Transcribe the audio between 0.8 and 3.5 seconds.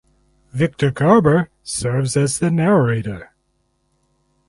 Garber serves as the narrator.